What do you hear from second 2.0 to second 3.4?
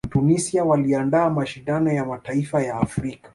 mataifa ya afrika